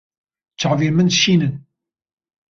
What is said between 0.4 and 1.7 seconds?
Çavên min şîn in.